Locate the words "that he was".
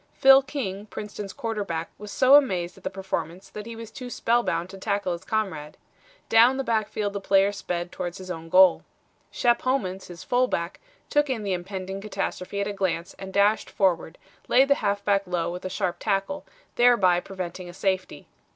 3.49-3.91